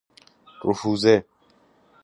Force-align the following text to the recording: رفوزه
رفوزه 0.63 1.25